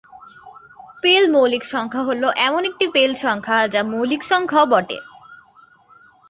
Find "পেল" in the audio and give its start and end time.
1.03-1.23, 2.87-3.11